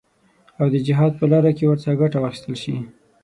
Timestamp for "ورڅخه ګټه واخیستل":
1.67-2.55